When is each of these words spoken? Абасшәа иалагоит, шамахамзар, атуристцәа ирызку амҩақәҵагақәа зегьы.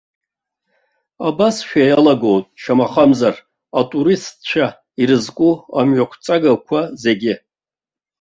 Абасшәа 1.27 1.81
иалагоит, 1.85 2.45
шамахамзар, 2.61 3.35
атуристцәа 3.79 4.65
ирызку 5.01 5.51
амҩақәҵагақәа 5.79 6.79
зегьы. 7.03 7.33